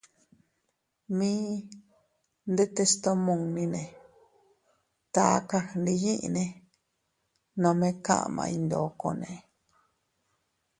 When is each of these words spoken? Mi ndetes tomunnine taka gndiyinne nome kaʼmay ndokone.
Mi 1.17 1.31
ndetes 2.53 2.91
tomunnine 3.03 3.81
taka 5.15 5.57
gndiyinne 5.69 6.43
nome 7.61 7.89
kaʼmay 8.05 8.53
ndokone. 8.65 9.31